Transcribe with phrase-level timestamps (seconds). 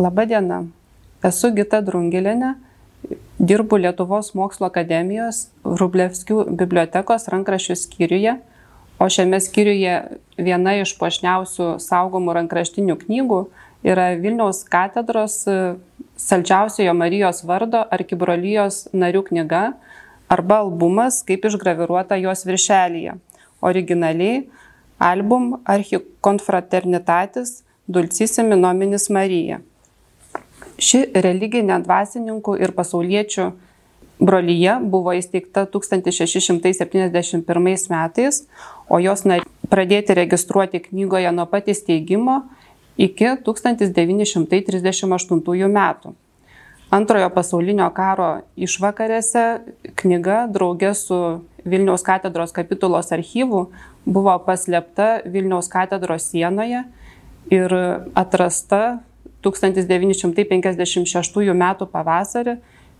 [0.00, 0.62] Labadiena,
[1.26, 2.54] esu Gita Drungilinė,
[3.36, 8.38] dirbu Lietuvos mokslo akademijos Rublevskių bibliotekos rankraščių skyriuje,
[8.96, 9.98] o šiame skyriuje
[10.40, 13.42] viena iš pošniausių saugomų rankraštinių knygų
[13.92, 15.42] yra Vilniaus katedros
[16.20, 19.64] Saldžiausiojo Marijos vardo arkibrolijos narių knyga
[20.32, 23.18] arba albumas, kaip išgraviruota jos viršelyje.
[23.60, 24.46] Originaliai
[24.96, 27.58] album Archikonfraternitatis
[27.90, 29.60] Dulcisimi nominis Marija.
[30.80, 33.50] Ši religinė dvasininkų ir pasauliečių
[34.20, 37.44] brolyje buvo įsteigta 1671
[37.92, 38.48] metais,
[38.88, 39.24] o jos
[39.70, 42.42] pradėti registruoti knygoje nuo pat įsteigimo
[42.96, 46.14] iki 1938 metų.
[46.90, 49.62] Antrojo pasaulinio karo išvakarėse
[50.00, 53.70] knyga draugė su Vilniaus katedros kapitulos archyvu
[54.04, 56.82] buvo paslėpta Vilniaus katedros sienoje
[57.52, 57.70] ir
[58.18, 58.98] atrasta
[59.44, 61.64] 1956 m.
[61.92, 62.56] pavasarį,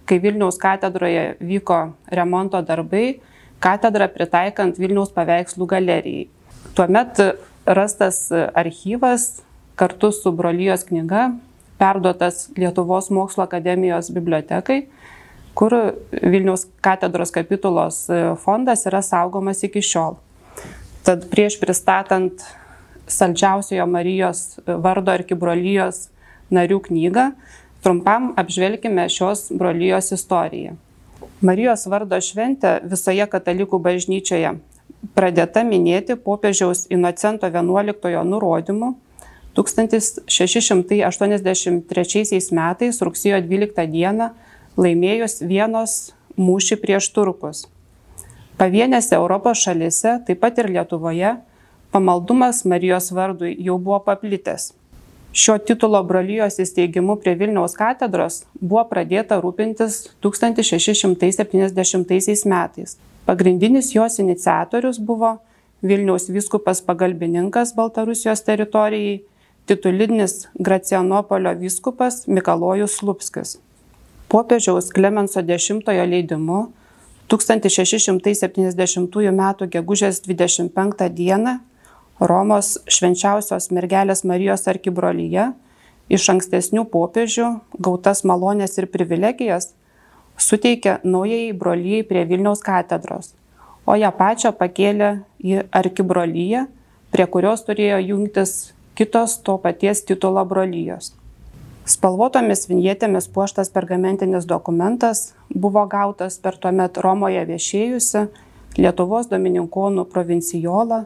[0.08, 3.20] kai Vilniaus katedroje vyko remonto darbai,
[3.60, 6.28] katedrą pritaikant Vilniaus paveikslų galerijai.
[6.74, 7.20] Tuomet
[7.66, 9.42] rastas archyvas
[9.78, 11.30] kartu su brolyjos knyga
[11.80, 14.82] perduotas Lietuvos mokslo akademijos bibliotekai,
[15.54, 15.74] kur
[16.12, 18.06] Vilniaus katedros kapitulos
[18.44, 20.18] fondas yra saugomas iki šiol.
[21.04, 22.44] Tad prieš pristatant
[23.10, 26.08] Saldžiausiojo Marijos vardo arkibrolyjos
[26.54, 27.30] narių knygą,
[27.84, 30.76] trumpam apžvelgime šios brolyjos istoriją.
[31.40, 34.58] Marijos vardo šventė visoje katalikų bažnyčioje
[35.16, 38.94] pradėta minėti popiežiaus Inocento XI nurodymu
[39.56, 44.30] 1683 metais rugsėjo 12 dieną
[44.78, 47.66] laimėjus vienos mūšį prieš turkus.
[48.60, 51.36] Pavienėse Europos šalise, taip pat ir Lietuvoje,
[51.90, 54.79] pamaldumas Marijos vardui jau buvo paplitęs.
[55.32, 62.98] Šio titulo brolyjos įsteigimu prie Vilniaus katedros buvo pradėta rūpintis 1670 metais.
[63.26, 65.38] Pagrindinis jos iniciatorius buvo
[65.86, 69.22] Vilniaus vyskupas pagalbininkas Baltarusijos teritorijai,
[69.70, 73.58] titulinis Gracianopolio vyskupas Mikalojus Lupskis.
[74.28, 76.72] Popiežiaus Klemenso X leidimu
[77.30, 79.42] 1670 m.
[79.70, 81.60] gegužės 25 d.
[82.20, 85.46] Romos švenčiausios mergelės Marijos arkibrolyje
[86.12, 87.46] iš ankstesnių popiežių
[87.80, 89.70] gautas malonės ir privilegijas
[90.36, 93.32] suteikė naujai brolyjai prie Vilniaus katedros,
[93.88, 95.08] o ją pačią pakėlė
[95.40, 96.66] į arkibrolyje,
[97.08, 101.14] prie kurios turėjo jungtis kitos to paties titulo brolyjos.
[101.88, 108.26] Spalvotomis vinjetėmis puoštas pergamentinis dokumentas buvo gautas per tuomet Romoje viešėjusią
[108.76, 111.00] Lietuvos domininkonų provincijolą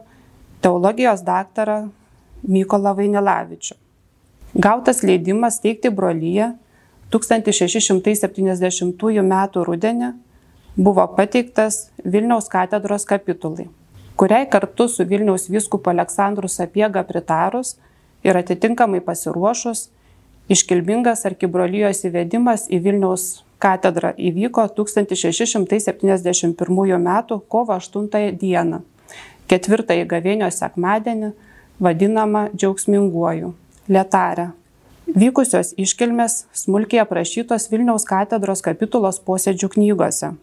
[0.65, 1.89] teologijos daktarą
[2.49, 3.75] Mykolą Vainilavičių.
[4.65, 6.47] Gautas leidimas teikti brolyje
[7.13, 9.33] 1670 m.
[9.67, 10.09] rudenį
[10.87, 13.67] buvo pateiktas Vilniaus katedros kapitulai,
[14.17, 17.77] kuriai kartu su Vilniaus vyskupu Aleksandru Sapiega pritarus
[18.23, 19.89] ir atitinkamai pasiruošus
[20.49, 26.57] iškilmingas arkibrolyjos įvedimas į Vilniaus katedrą įvyko 1671
[26.97, 27.09] m.
[27.53, 28.45] kovo 8 d
[29.51, 31.31] ketvirtąjį gavėnios sekmadienį
[31.79, 33.53] vadinamą džiaugsminguoju-
[33.93, 34.51] Lietarę.
[35.05, 40.33] Vykusios iškilmės smulkiai aprašytos Vilniaus katedros kapitulos posėdžių knygose.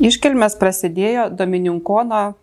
[0.00, 2.34] Iškilmės prasidėjo Domininkono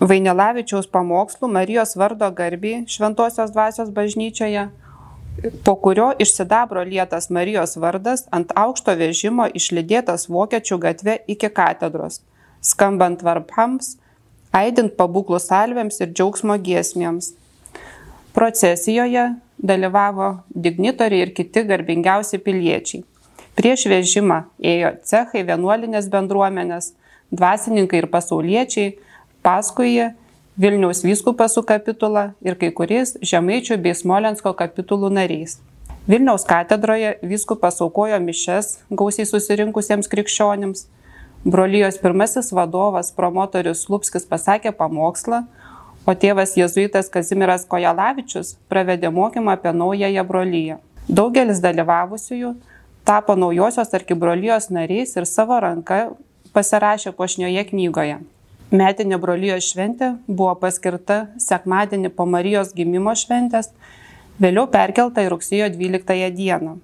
[0.00, 4.68] Vainelavičiaus pamokslų Marijos vardo garbiai Šventojios dvasios bažnyčioje,
[5.64, 12.22] po kurio iš sidabro lietas Marijos vardas ant aukšto vežimo išlydėtas Vokiečių gatve iki katedros,
[12.62, 13.96] skambant varpams,
[14.56, 17.32] aidint pabūklų salvėms ir džiaugsmo giesmėms.
[18.36, 19.28] Procesijoje
[19.58, 23.04] dalyvavo dignitoriai ir kiti garbingiausi piliečiai.
[23.56, 26.92] Prieš vežimą ėjo cechai, vienuolinės bendruomenės,
[27.32, 28.96] dvasininkai ir pasauliečiai,
[29.44, 30.10] paskui jie
[30.56, 35.58] Vilniaus vyskupas su kapitula ir kai kuriais Žemaičių bei Smolensko kapitulų nariais.
[36.08, 40.86] Vilniaus katedroje vyskupas aukojo mišes gausiai susirinkusiems krikščionims,
[41.44, 45.44] Brolyjos pirmasis vadovas, promotorius Lupskis pasakė pamokslą,
[46.06, 50.78] o tėvas jėzuitas Kazimiras Kojalavičius pravedė mokymą apie naująją brolyją.
[51.08, 52.54] Daugelis dalyvavusiųjų
[53.06, 56.00] tapo naujosios arkibrolyjos nariais ir savo ranka
[56.54, 58.18] pasirašė pošnioje knygoje.
[58.74, 63.70] Metinė brolyjos šventė buvo paskirta sekmadienį po Marijos gimimo šventės,
[64.42, 66.78] vėliau perkelta į rugsėjo 12 dieną.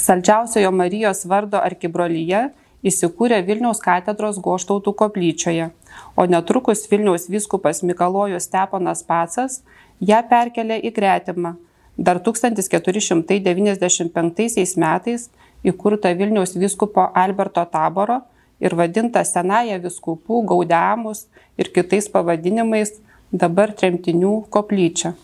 [0.00, 2.46] Saldžiausiojo Marijos vardo arkibrolyje
[2.86, 5.70] įsikūrė Vilniaus katedros goštautų koplyčioje,
[6.16, 9.62] o netrukus Vilniaus vyskupas Mikalojus Steponas Pacas
[10.00, 11.56] ją perkelė į gretimą
[11.96, 15.30] dar 1495 metais
[15.64, 18.20] įkurta Vilniaus vyskupo Alberto Taboro
[18.60, 21.26] ir vadinta Senaja viskupų, Gaudiamus
[21.58, 22.92] ir kitais pavadinimais
[23.32, 25.14] dabar tremtinių koplyčia.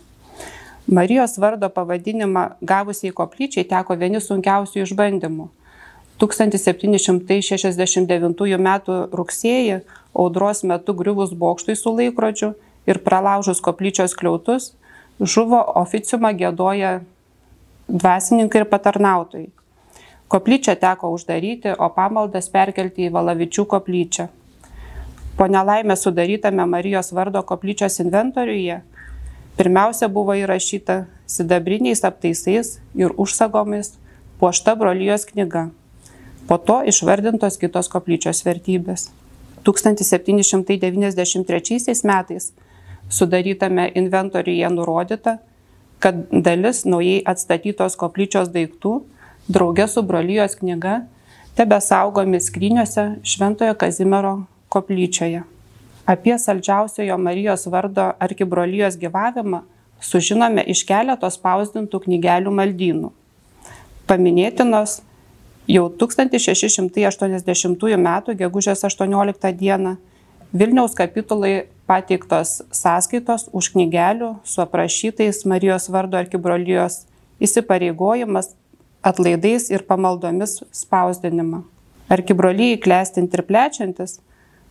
[0.87, 5.49] Marijos vardo pavadinimą gavusiai koplyčiai teko vieni sunkiausių išbandymų.
[6.23, 8.69] 1769 m.
[9.11, 9.83] rugsėjį
[10.13, 12.53] audros metu griuvus bokštui su laikrodžiu
[12.87, 14.71] ir pralaužus koplyčios kliautus,
[15.19, 17.01] žuvo oficiumą gėdoja
[17.91, 19.51] dvasininkai ir patarnautojai.
[20.31, 24.27] Koplyčią teko uždaryti, o pamaldas perkelti į Valavičių koplyčią.
[25.37, 28.81] Po nelaimę sudarytame Marijos vardo koplyčios inventoriuje
[29.57, 33.97] pirmiausia buvo įrašyta sidabriniais aptaisais ir užsagomis
[34.39, 35.82] puošta brolyjos knyga.
[36.47, 39.11] Po to išvardintos kitos koplyčios vertybės.
[39.63, 42.53] 1793 metais
[43.09, 45.37] sudarytame inventoriuje nurodyta,
[45.99, 49.01] kad dalis naujai atstatytos koplyčios daiktų
[49.47, 51.01] draugė su brolyjos knyga
[51.55, 55.43] tebe saugomi skryniuose Šventojo Kazimiero koplyčioje.
[56.05, 59.61] Apie saldžiausiojo Marijos vardo arkibrolyjos gyvavimą
[60.03, 63.11] sužinome iš keletos spausdintų knygelių maldynų.
[64.07, 65.01] Paminėtinos
[65.67, 68.07] jau 1680 m.
[68.37, 69.95] gegužės 18 d.
[70.53, 77.05] Vilniaus kapitulai pateiktos sąskaitos už knygelių su aprašytais Marijos vardo arkibrolyjos
[77.41, 78.55] įsipareigojimas
[79.01, 81.63] atlaidais ir pamaldomis spausdinimą.
[82.13, 84.19] Arkibrolyjai klestinti ir plečiantis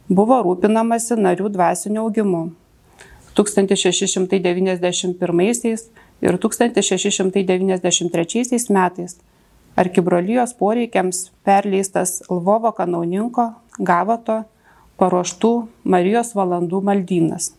[0.09, 2.50] buvo rūpinamasi narių dvasiniu augimu.
[3.35, 5.79] 1691
[6.23, 9.17] ir 1693 metais
[9.76, 14.42] arkibrolijos poreikiams perleistas Lvovo kanauninko Gavato
[15.00, 15.52] paruoštų
[15.84, 17.52] Marijos valandų maldynas.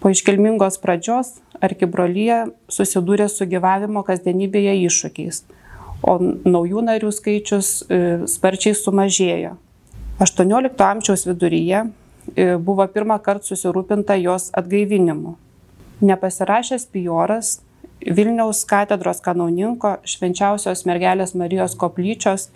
[0.00, 5.44] Po iškilmingos pradžios arkibrolyje susidūrė su gyvavimo kasdienybėje iššūkiais
[6.04, 9.54] o naujų narių skaičius e, sparčiai sumažėjo.
[10.22, 15.36] 18 amžiaus viduryje e, buvo pirmą kartą susirūpinta jos atgaivinimu.
[16.04, 17.56] Nepasirašęs Pioras
[18.00, 22.48] Vilniaus katedros kanauninko švenčiausios mergelės Marijos koplyčios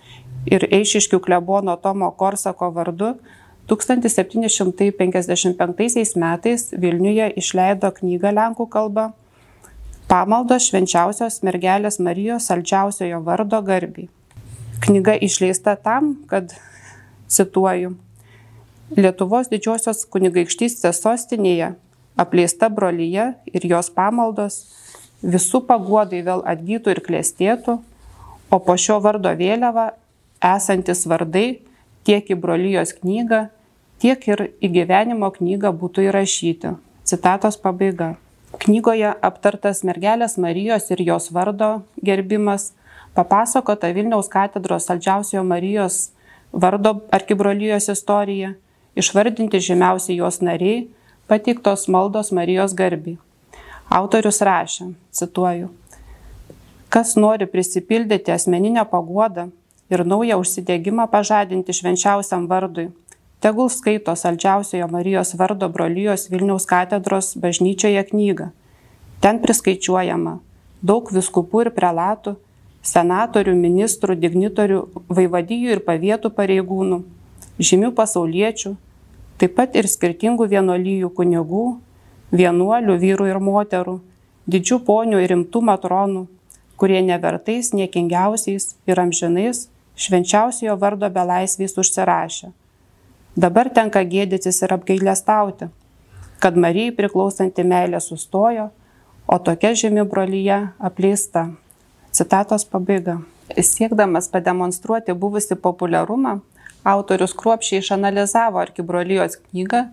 [0.50, 3.14] ir Eišiškių klebono Tomo Korsako vardu
[3.68, 9.12] 1755 metais Vilniuje išleido knygą Lenkų kalba
[10.08, 14.08] Pamaldos švenčiausios mergelės Marijos saldžiausiojo vardo garbiai.
[14.80, 16.54] Knyga išleista tam, kad,
[17.28, 17.92] cituoju,
[18.96, 21.74] Lietuvos didžiosios kunigaikštystės sostinėje
[22.16, 24.64] apleista brolyje ir jos pamaldos
[25.22, 27.78] visų paguodai vėl atgytų ir klėstėtų,
[28.50, 29.92] o po šio vardo vėliava
[30.44, 31.60] esantis vardai
[32.06, 33.48] tiek į brolyjos knygą,
[33.98, 36.76] tiek ir į gyvenimo knygą būtų įrašyti.
[37.04, 38.16] Citatos pabaiga.
[38.58, 42.72] Knygoje aptartas mergelės Marijos ir jos vardo gerbimas,
[43.14, 46.10] papasakota Vilniaus katedros saldžiausiojo Marijos
[46.52, 48.54] vardo arkibrolyjos istorija,
[48.96, 50.86] išvardinti žymiausi jos nariai,
[51.28, 53.18] pateiktos maldos Marijos garbiai.
[53.88, 55.70] Autorius rašė, cituoju,
[56.92, 59.46] kas nori prisipildyti asmeninę paguodą
[59.88, 62.90] ir naują užsidėgymą pažadinti švenčiausiam vardui,
[63.40, 68.50] tegul skaito saldžiausiojo Marijos vardo brolyjos Vilniaus katedros bažnyčioje knygą.
[69.24, 70.36] Ten priskaičiuojama
[70.84, 72.36] daug viskupų ir prelatų,
[72.84, 77.02] senatorių, ministrų, dignitorių, vaivadijų ir pavietų pareigūnų,
[77.58, 78.76] žymių pasauliečių,
[79.40, 81.66] taip pat ir skirtingų vienolyjų kunigų,
[82.32, 83.98] vienuolių, vyrų ir moterų,
[84.46, 86.26] didžių ponių ir rimtų matronų,
[86.76, 89.66] kurie nevertais, niekingiausiais ir amžinais
[89.98, 92.52] švenčiausiojo vardo belaisviais užsirašė
[93.38, 95.68] Dabar tenka gėdytis ir apgailestauti,
[96.42, 98.64] kad Marijai priklausanti meilė sustojo,
[99.30, 100.56] o tokia žemi brolyje
[100.88, 101.44] apleista.
[102.10, 103.20] Citatos pabaiga.
[103.54, 106.32] Siekdamas pademonstruoti buvusi populiarumą,
[106.82, 109.84] autorius kruopšiai išanalizavo arkibrolijos knygą,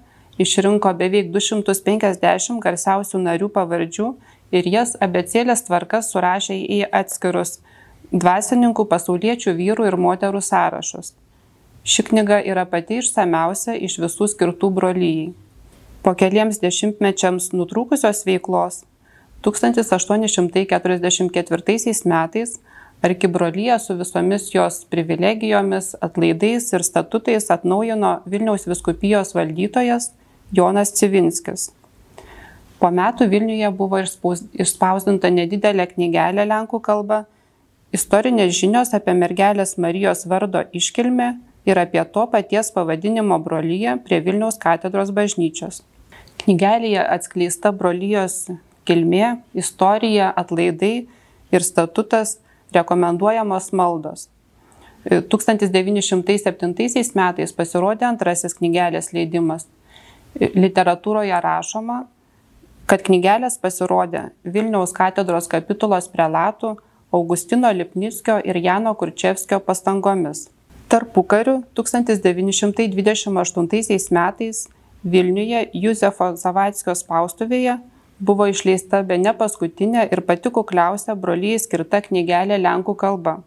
[0.42, 4.08] išrinko beveik 250 garsiausių narių pavardžių
[4.56, 7.60] ir jas abecėlės tvarkas surašė į atskirus
[8.12, 11.14] dvasininkų, pasauliečių, vyrų ir moterų sąrašus.
[11.86, 15.34] Ši knyga yra pati išsamiausia iš visų skirtų brolyjai.
[16.06, 18.76] Po keliems dešimtmečiams nutrūkusios veiklos
[19.46, 22.60] 1844 metais
[23.06, 30.12] arkibrolyje su visomis jos privilegijomis, atlaidais ir statutais atnaujino Vilniaus viskupijos valdytojas
[30.52, 31.70] Jonas Civinskis.
[32.80, 37.24] Po metų Vilniuje buvo išspausdinta nedidelė knygelė lenkų kalba
[37.96, 41.28] Istorinės žinios apie mergelės Marijos vardo iškilmę
[41.70, 45.76] ir apie to paties pavadinimo broliją prie Vilniaus katedros bažnyčios.
[46.42, 48.36] Knygelėje atskleista brolyjos
[48.90, 51.08] kilmė, istorija, atlaidai
[51.56, 52.40] ir statutas
[52.76, 54.28] rekomenduojamos maldos.
[55.06, 59.68] 1907 metais pasirodė antrasis knygelės leidimas.
[60.36, 62.06] Literatūroje rašoma,
[62.90, 66.78] kad knygelės pasirodė Vilniaus katedros kapitulos prelatų
[67.16, 70.50] Augustino Lipniskio ir Jano Kurčevskio pastangomis.
[70.92, 74.68] Tarpukariu 1928 metais
[75.06, 77.80] Vilniuje Juzefo Zavatskio spaustuvėje
[78.20, 83.42] buvo išleista be ne paskutinė ir pati kukliausia brolyjai skirta knygelė Lenkų kalba.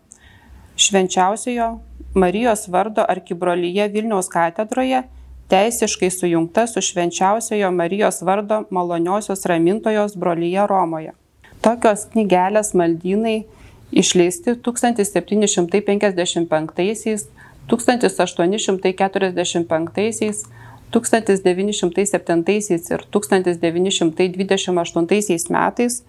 [0.79, 1.81] Švenčiausiojo
[2.15, 5.03] Marijos vardo arkibrolyje Vilniaus katedroje
[5.49, 11.13] teisiškai sujungta su švenčiausiojo Marijos vardo maloniosios ramintojos brolyje Romoje.
[11.61, 13.45] Tokios knygelės maldynai
[13.93, 17.27] išleisti 1755,
[17.69, 20.45] 1845,
[20.91, 26.03] 1907 ir 1928 metais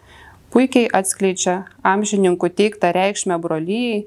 [0.54, 1.56] puikiai atskleidžia
[1.86, 4.00] amžininkų teiktą reikšmę brolyjai,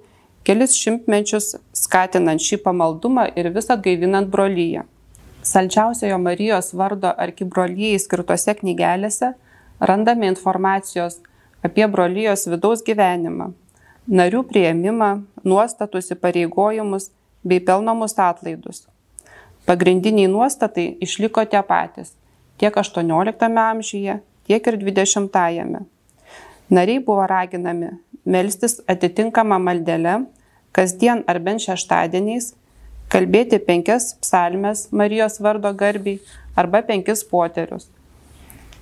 [0.46, 1.46] kelis šimtmečius
[1.76, 4.82] skatinant šį pamaldumą ir vis atgaivinant brolyje.
[5.42, 9.32] Saldžiausiojo Marijos vardo arkibrolyjai skirtose knygelėse
[9.90, 11.18] randame informacijos
[11.66, 13.48] apie brolyjos vidaus gyvenimą,
[14.06, 15.10] narių prieimimą,
[15.42, 17.10] nuostatus įpareigojimus
[17.42, 18.86] bei pelnomus atlaidus.
[19.66, 22.14] Pagrindiniai nuostatai išliko tie patys
[22.62, 25.82] tiek XVIII amžiuje, tiek ir XX-ame.
[26.70, 27.90] Nariai buvo raginami
[28.24, 30.20] melstis atitinkamą maldelę,
[30.72, 32.54] kasdien ar bent šeštadieniais,
[33.12, 36.20] kalbėti penkias psalmes Marijos vardo garbiai
[36.56, 37.90] arba penkis poterius,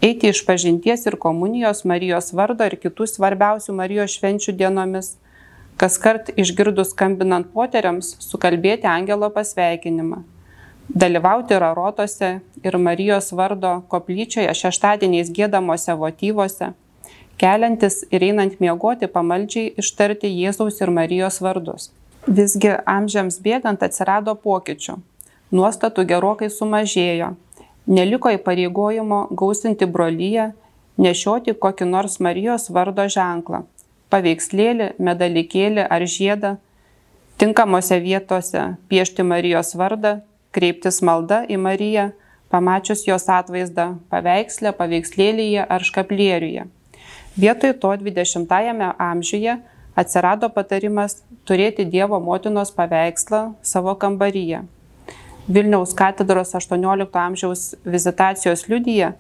[0.07, 5.17] eiti iš pažinties ir komunijos Marijos vardo ir kitų svarbiausių Marijos švenčių dienomis,
[5.81, 10.23] kas kart išgirdus skambinant poteriams, sukalbėti angelo pasveikinimą.
[10.91, 12.33] Dalyvauti rarotose
[12.63, 16.75] ir Marijos vardo koplyčioje šeštadieniais gėdamosi votyvose,
[17.43, 21.91] keliantis ir einant miegoti pamaldžiai ištarti Jėzaus ir Marijos vardus.
[22.29, 24.99] Visgi amžiams bėgant atsirado pokyčių.
[25.57, 27.35] Nuostatų gerokai sumažėjo.
[27.89, 30.51] Neliko įpareigojimo gausinti brolyje,
[31.01, 33.65] nešioti kokį nors Marijos vardo ženklą-
[34.13, 36.59] paveikslėlį, medalikėlį ar žiedą,
[37.39, 40.21] tinkamose vietose piešti Marijos vardą
[40.53, 42.13] kreiptis malda į Mariją,
[42.51, 46.67] pamačius jos atvaizdą paveikslę, paveikslėlyje ar škaplieriuje.
[47.39, 49.57] Vietoj to 20-ame amžiuje
[49.99, 54.65] atsirado patarimas turėti Dievo motinos paveikslą savo kambaryje.
[55.49, 59.13] Vilniaus katedros 18 amžiaus vizitacijos liudyje,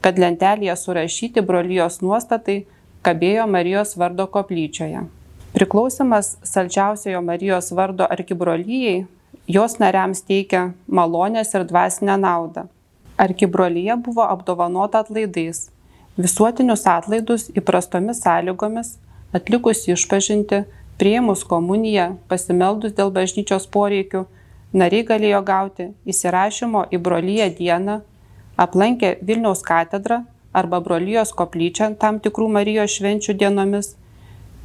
[0.00, 2.64] kad lentelėje surašyti brolyjos nuostatai
[3.06, 5.06] kabėjo Marijos vardo koplyčioje.
[5.54, 9.06] Priklausimas saldžiausiojo Marijos vardo arkibrolyjei
[9.48, 12.66] jos nariams teikia malonės ir dvasinę naudą.
[13.18, 15.68] Arkibrolyje buvo apdovanota atlaidais.
[16.18, 18.96] Visuotinius atlaidus įprastomis sąlygomis,
[19.32, 20.64] atlikus išpažinti,
[20.98, 24.24] prieimus komuniją, pasimeldus dėl bažnyčios poreikių,
[24.72, 28.00] nariai galėjo gauti įsirašymo į brolyje dieną,
[28.56, 33.94] aplankę Vilniaus katedrą arba brolyjos koplyčią tam tikrų Marijos švenčių dienomis,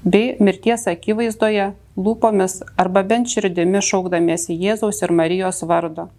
[0.03, 6.09] bei mirties akivaizdoje lūpomis arba bent širdimi šaukdamiesi Jėzaus ir Marijos vardo.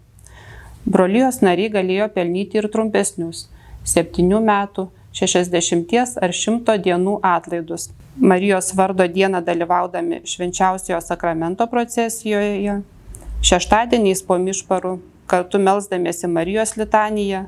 [0.85, 3.49] Brolijos nariai galėjo pelnyti ir trumpesnius-
[3.95, 7.91] 7 metų, 60 ar 100 dienų atlaidus.
[8.17, 12.77] Marijos vardo dieną dalyvaudami švenčiausiojo sakramento procesijoje,
[13.43, 14.93] šeštadieniais po mišparų
[15.27, 17.41] kartu melzdamiesi Marijos litaniją,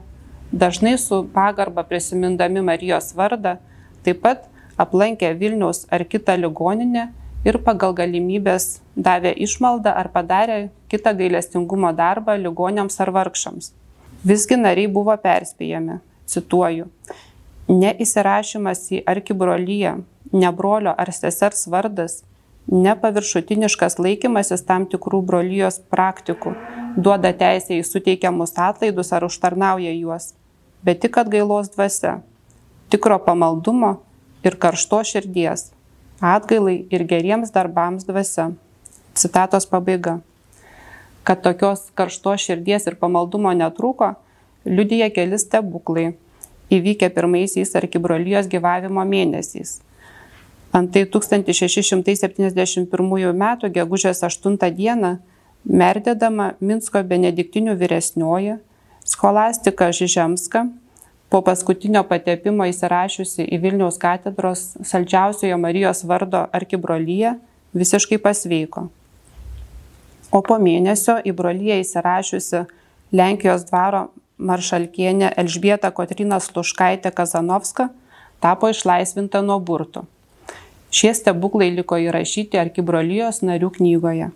[0.51, 3.57] dažnai su pagarba prisimindami Marijos vardą,
[4.03, 7.13] taip pat aplankę Vilniaus ar kitą ligoninę
[7.47, 10.59] ir pagal galimybės davė išmaldą ar padarė
[10.91, 13.71] kitą gailestingumo darbą ligonėms ar vargšams.
[14.27, 16.91] Visgi nariai buvo perspėjami, cituoju,
[17.71, 19.95] neįsirašymas į arkibrolyje,
[20.37, 22.23] ne brolio ar sesers vardas,
[22.73, 26.55] nepaviršutiniškas laikymasis tam tikrų brolyjos praktikų
[26.97, 30.33] duoda teisę į suteikiamus atlaidus ar užtarnauja juos,
[30.85, 32.19] bet tik atgailos dvasia,
[32.91, 33.97] tikro pamaldumo
[34.47, 35.71] ir karšto širdies
[36.21, 38.53] atgailai ir geriems darbams dvasia.
[39.15, 40.21] Citatos pabaiga.
[41.25, 44.15] Kad tokios karštos širdies ir pamaldumo netrūko,
[44.65, 46.15] liudija keli stebuklai,
[46.71, 49.81] įvykę pirmaisiais arkibrolijos gyvavimo mėnesiais.
[50.77, 53.45] Antai 1671 m.
[53.73, 54.69] gegužės 8 d.
[55.65, 58.59] merdėdama Minsko benediktinių vyresnioji,
[59.09, 60.67] scholastika Žižemska
[61.33, 67.39] po paskutinio patepimo įsirašiusi į Vilniaus katedros saldžiausiojo Marijos vardo arkibrolyje,
[67.73, 68.91] visiškai pasveiko.
[70.29, 72.67] O po mėnesio į brolyje įsirašiusi
[73.17, 77.89] Lenkijos dvaro maršalkienė Elžbieta Kotrina Sluškaitė Kazanovska
[78.45, 80.05] tapo išlaisvinta nuo burtų.
[80.97, 84.31] Šie stebuklai liko įrašyti arkibrolijos narių knygoje.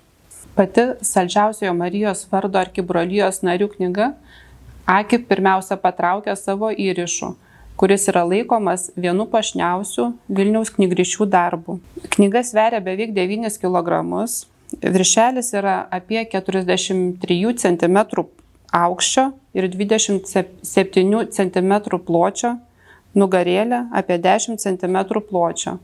[0.58, 4.10] Pati saldžiausiojo Marijos vardo arkibrolijos narių knyga
[4.90, 7.30] akį pirmiausia patraukia savo įrišu,
[7.80, 11.78] kuris yra laikomas vienu pašniausių Vilniaus knygrišių darbų.
[12.18, 14.04] Knyga sveria beveik 9 kg,
[14.84, 18.00] viršelis yra apie 43 cm
[18.84, 22.58] aukščio ir 27 cm pločio,
[23.16, 25.80] nugarėlė apie 10 cm pločio.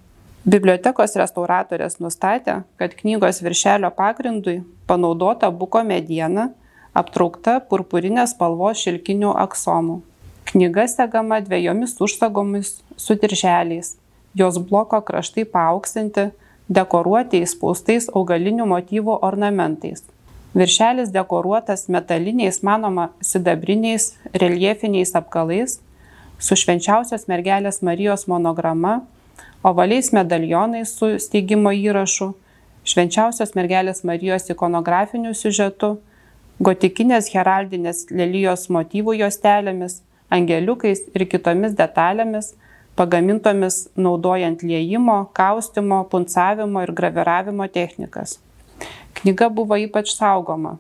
[0.47, 6.53] Bibliotekos restauratorės nustatė, kad knygos viršelio pagrindui panaudota buko mediena,
[6.95, 9.97] aptraukta purpurinės spalvos šilkinių aksomų.
[10.47, 13.97] Knyga segama dviejomis užsagomis su dirželiais,
[14.39, 16.29] jos bloko kraštai paauksinti,
[16.71, 20.07] dekoruoti įspaustais augalinių motyvų ornamentais.
[20.55, 25.81] Viršelis dekoruotas metaliniais, manoma, sidabriniais reljefiniais apkalais
[26.39, 29.01] su švenčiausios mergelės Marijos monograma,
[29.63, 32.35] ovaliais medalionais su steigimo įrašu,
[32.87, 35.97] švenčiausios mergelės Marijos ikonografiniu siužetu,
[36.61, 42.55] gotikinės heraldinės lelijos motyvų juostelėmis, angeliukais ir kitomis detalėmis,
[42.97, 48.39] pagamintomis naudojant liejimo, kaustimo, puncavimo ir graviravimo technikas.
[49.17, 50.79] Knyga buvo ypač saugoma.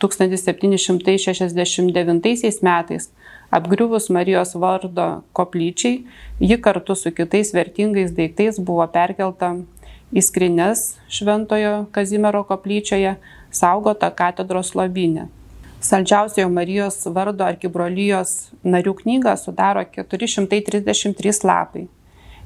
[0.00, 3.10] 1769 metais
[3.54, 6.02] apgriuvus Marijos vardo koplyčiai,
[6.40, 9.54] ji kartu su kitais vertingais daiktais buvo perkelta
[10.14, 13.14] į skrinės Šventojo Kazimiero koplyčioje,
[13.54, 15.28] saugota katedros lobinė.
[15.84, 18.30] Saldžiausiojo Marijos vardo arkibrolijos
[18.64, 21.86] narių knygą sudaro 433 lapai.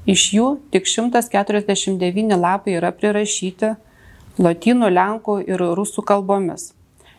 [0.08, 3.76] Iš jų tik 149 lapai yra prirašyti
[4.42, 6.72] lotynų, lenkų ir rusų kalbomis.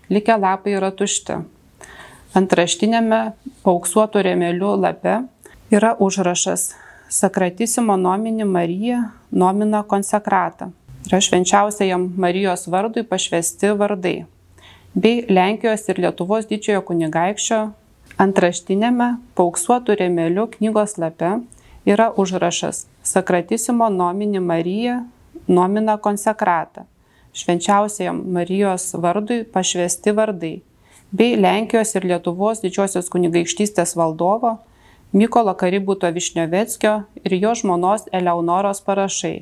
[0.09, 1.39] Likę lapai yra tušti.
[2.37, 3.19] Antraštinėme
[3.65, 5.15] pauksuotų remelių lape
[5.73, 6.75] yra užrašas
[7.09, 8.99] Sakratissimo nomini Marija
[9.31, 10.67] nomina konsekratą.
[11.09, 14.27] Yra švenčiausiajam Marijos vardui pašvesti vardai.
[14.93, 17.63] Bei Lenkijos ir Lietuvos didžiojo kunigaikščio
[18.21, 21.33] antraštinėme pauksuotų remelių knygos lape
[21.89, 25.01] yra užrašas Sakratissimo nomini Marija
[25.47, 26.85] nomina konsekratą
[27.33, 30.59] švenčiausiajam Marijos vardui pašvesti vardai,
[31.11, 34.57] bei Lenkijos ir Lietuvos didžiosios kunigaikštystės valdovo
[35.13, 36.91] Mykolo Kaributo Višnioveckio
[37.23, 39.41] ir jo žmonos Eleonoros parašai.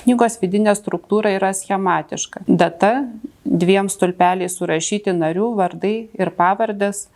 [0.00, 2.46] Knygos vidinė struktūra yra schematiška.
[2.48, 3.04] Data,
[3.44, 7.10] dviem stulpeliais surašyti narių vardai ir pavardės,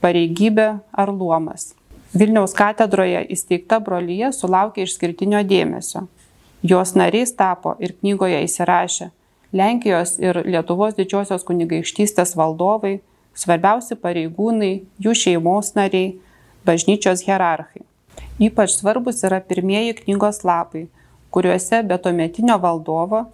[0.00, 1.74] pareigybė ar luomas.
[2.16, 6.06] Vilniaus katedroje įsteigta brolyje sulaukė išskirtinio dėmesio.
[6.64, 9.10] Jos nariais tapo ir knygoje įsirašė
[9.52, 13.00] Lenkijos ir Lietuvos didžiosios kunigaikštystės valdovai,
[13.40, 16.14] svarbiausi pareigūnai, jų šeimos nariai,
[16.66, 17.82] bažnyčios hierarchai.
[18.40, 20.86] Ypač svarbus yra pirmieji knygos lapai,
[21.32, 23.26] kuriuose be tuometinio valdovo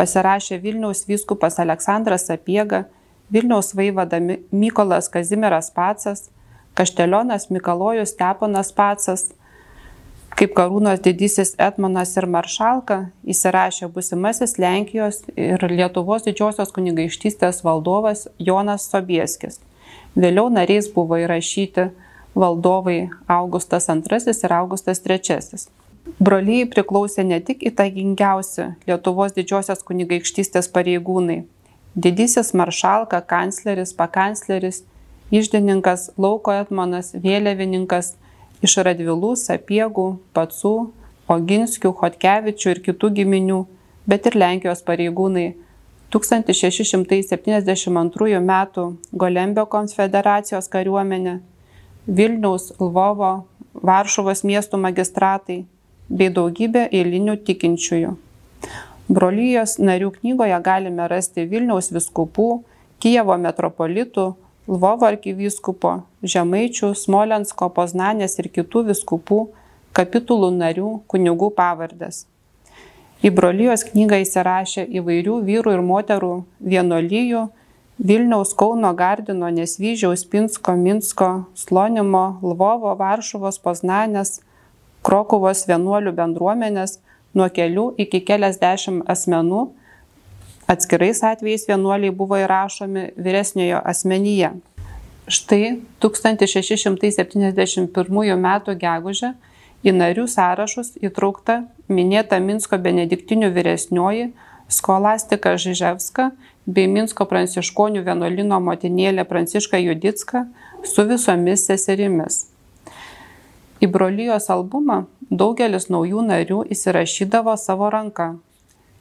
[0.00, 2.84] pasirašė Vilniaus vyskupas Aleksandras Sapiega,
[3.32, 6.28] Vilniaus vaivada Mykolas Kazimieras Pacas,
[6.74, 9.30] Kaštelionas Mikalojus Steponas Pacas,
[10.40, 12.96] kaip karūnos didysis etmonas ir maršalka
[13.28, 19.58] įsirašė būsimasis Lenkijos ir Lietuvos didžiosios kunigaikštystės valdovas Jonas Sobieskis.
[20.16, 21.90] Vėliau nariais buvo įrašyti
[22.40, 25.60] valdovai Augustas II ir Augustas III.
[26.16, 31.42] Brolyjai priklausė ne tik įtakingiausi Lietuvos didžiosios kunigaikštystės pareigūnai-
[32.06, 34.84] didysis maršalka, kancleris, pakancleris,
[35.30, 38.14] išdininkas, lauko etmonas, vėliavininkas,
[38.64, 40.76] iš Radvilų, Sapiegų, Pacų,
[41.30, 43.60] Oginskių, Hotkevičių ir kitų giminių,
[44.10, 45.48] bet ir Lenkijos pareigūnai
[46.10, 48.52] 1672 m.
[49.12, 51.40] Golembio konfederacijos kariuomenė,
[52.06, 53.44] Vilniaus, Lvovo,
[53.74, 55.64] Varšuvos miestų magistratai
[56.10, 58.16] bei daugybė eilinių tikinčiųjų.
[59.10, 62.64] Brolyjos narių knygoje galime rasti Vilniaus viskupų,
[63.00, 64.36] Kijevo metropolitų,
[64.70, 69.38] Lvovo arkivyskupo, Žemaičių, Smolensko, Poznanės ir kitų viskupų,
[69.96, 72.28] kapitulų narių, kunigų pavardės.
[73.26, 77.48] Į brolyjos knygą įsirašė įvairių vyrų ir moterų vienolyjų
[78.00, 84.38] Vilniaus, Kauno, Gardino, Nesvyžiaus, Pinsko, Minsko, Slonimo, Lvovo, Varšuvos, Poznanės,
[85.02, 87.00] Krokuvos vienuolių bendruomenės
[87.34, 89.66] nuo kelių iki keliasdešimt asmenų
[90.70, 94.50] Atskirais atvejais vienuoliai buvo įrašomi vyresniojo asmenyje.
[95.26, 97.90] Štai 1671
[98.36, 98.46] m.
[98.78, 99.32] gegužę
[99.82, 104.30] į narių sąrašus įtraukta minėta Minsko benediktinių vyresnioji
[104.70, 106.30] Skolastika Žiževska
[106.66, 110.46] bei Minsko pranciškonių vienuolino motinėlė Pranciška Judicka
[110.86, 112.46] su visomis seserimis.
[113.82, 118.38] Į brolyjos albumą daugelis naujų narių įsirašydavo savo ranka.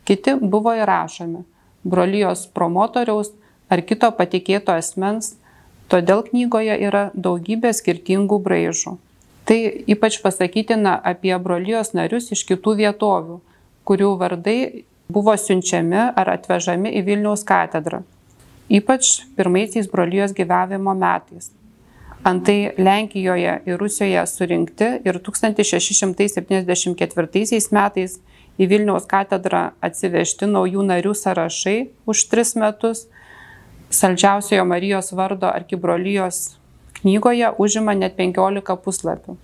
[0.09, 1.45] Kiti buvo įrašomi
[1.83, 3.31] brolijos promotoriaus
[3.69, 5.35] ar kito patikėto asmens,
[5.89, 8.97] todėl knygoje yra daugybė skirtingų braižų.
[9.49, 13.37] Tai ypač pasakytina apie brolijos narius iš kitų vietovių,
[13.89, 14.59] kurių vardai
[15.09, 17.99] buvo siunčiami ar atvežami į Vilniaus katedrą,
[18.69, 19.03] ypač
[19.37, 21.45] pirmaisiais brolijos gyvavimo metais.
[22.29, 28.19] Antai Lenkijoje ir Rusijoje surinkti ir 1674 metais
[28.59, 31.77] į Vilniaus katedrą atsivežti naujų narių sąrašai
[32.09, 33.07] už tris metus
[33.89, 36.59] Saldžiausiojo Marijos vardo arkibrolijos
[36.99, 39.37] knygoje užima net 15 puslapių.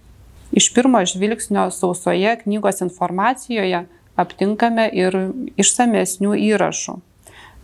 [0.52, 5.18] Iš pirmo žvilgsnio sausoje knygos informacijoje aptinkame ir
[5.58, 7.00] išsamesnių įrašų.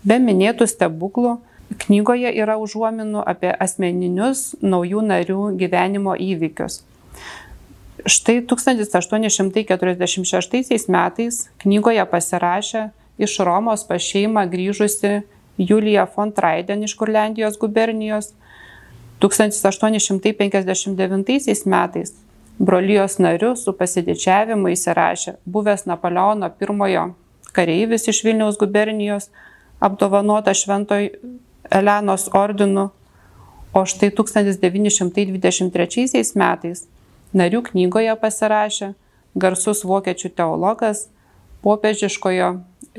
[0.02, 1.38] Be minėtų stebuklų
[1.80, 6.82] Knygoje yra užuominų apie asmeninius naujų narių gyvenimo įvykius.
[8.06, 12.90] Štai 1846 metais knygoje pasirašė
[13.22, 15.22] iš Romos pas šeimą grįžusi
[15.62, 18.34] Julija von Traiden iš Kurlendijos gubernijos.
[19.22, 22.14] 1859 metais
[22.58, 27.14] brolijos nariu su pasididžiavimu įsirašė buvęs Napoleono I
[27.52, 29.30] kareivis iš Vilniaus gubernijos,
[29.80, 31.10] apdovanota šventojo
[31.72, 32.90] Elenos ordinu,
[33.74, 36.88] o štai 1923 metais
[37.34, 38.94] narių knygoje pasirašė
[39.36, 41.08] garsus vokiečių teologas,
[41.64, 42.50] popiežiškojo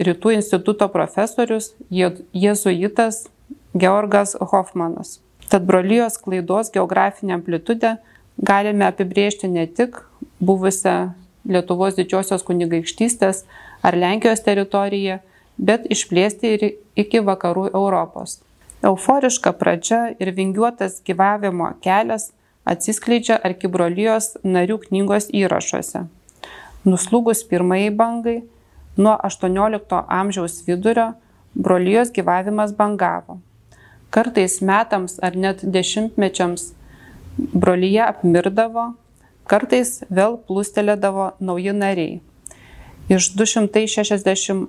[0.08, 3.26] rytų instituto profesorius, jėzuitas
[3.74, 5.20] Georgas Hoffmanas.
[5.48, 7.96] Tad brolijos klaidos geografinę amplitudę
[8.38, 10.00] galime apibriežti ne tik
[10.40, 13.40] buvusią Lietuvos didžiosios kunigaikštystės
[13.82, 15.16] ar Lenkijos teritoriją,
[15.58, 16.62] bet išplėsti ir
[16.94, 18.38] iki vakarų Europos.
[18.86, 22.30] Euforiška pradžia ir vingiuotas gyvavimo kelias
[22.68, 26.06] atsiskleidžia arkibrolijos narių knygos įrašuose.
[26.86, 28.42] Nuslūgus pirmajai bangai,
[28.96, 31.12] nuo XVIII amžiaus vidurio
[31.54, 33.38] brolijos gyvavimas bangavo.
[34.10, 36.72] Kartais metams ar net dešimtmečiams
[37.38, 38.92] brolyje apmirdavo,
[39.48, 42.20] kartais vėl plūstelėdavo nauji nariai.
[43.08, 44.68] Iš 268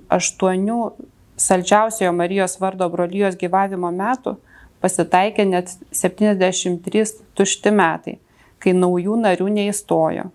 [1.36, 4.36] saldžiausiojo Marijos vardo brolijos gyvavimo metų
[4.84, 7.04] pasitaikė net 73
[7.38, 8.18] tušti metai,
[8.60, 10.28] kai naujų narių neįstojo.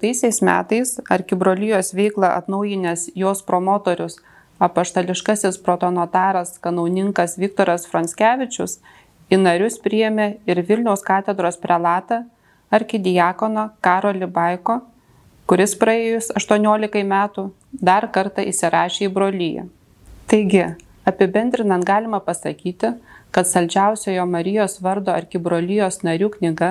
[0.49, 4.17] metais arkibrolijos veiklą atnaujinęs jos promotorius
[4.59, 8.79] apaštališkasis protonotaras kanauninkas Viktoras Franskevičius
[9.31, 12.25] į narius priėmė ir Vilniaus katedros prelatą
[12.71, 14.81] arkidiakoną Karolį Baiko,
[15.47, 19.69] kuris praėjus 18 metų dar kartą įsirašė į brolyje.
[20.31, 20.63] Taigi,
[21.11, 22.93] apibendrinant galima pasakyti,
[23.35, 26.69] kad saldžiausiojo Marijos vardo arkibrolyjos narių knyga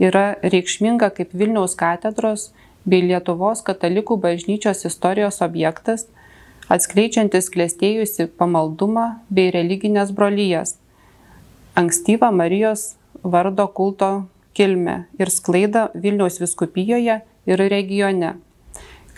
[0.00, 2.46] yra reikšminga kaip Vilniaus katedros
[2.88, 6.06] bei Lietuvos katalikų bažnyčios istorijos objektas,
[6.72, 10.78] atskleidžiantis klėstėjusi pamaldumą bei religinės brolyjas,
[11.76, 14.12] ankstyvą Marijos vardo kulto
[14.56, 18.38] kilmę ir sklaidą Vilniaus viskupijoje ir regione.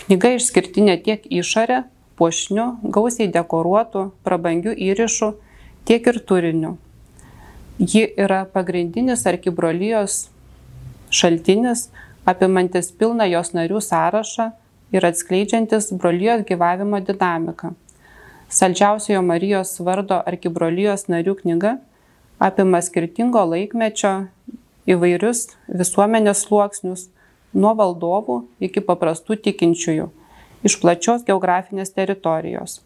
[0.02, 1.84] Knyga išskirtinė tiek išorė,
[2.18, 5.32] puošniu, gausiai dekoruotų, prabangių įrišų,
[5.88, 6.76] tiek ir turiniu.
[7.78, 10.26] Ji yra pagrindinis arkibrolijos
[11.12, 11.90] šaltinis,
[12.26, 14.50] apimantis pilną jos narių sąrašą
[14.96, 17.74] ir atskleidžiantis brolijos gyvavimo dinamiką.
[18.48, 21.76] Saldžiausiojo Marijos vardo arkibrolijos narių knyga
[22.38, 24.12] apima skirtingo laikmečio
[24.86, 27.08] įvairius visuomenės sluoksnius,
[27.56, 30.06] nuo valdovų iki paprastų tikinčiųjų,
[30.66, 32.80] iš plačios geografinės teritorijos.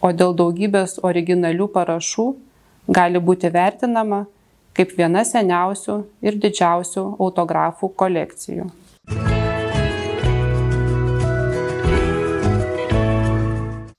[0.00, 2.28] O dėl daugybės originalių parašų
[3.00, 4.24] gali būti vertinama
[4.76, 8.70] kaip viena seniausių ir didžiausių autografų kolekcijų